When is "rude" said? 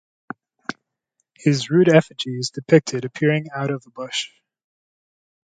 1.69-1.87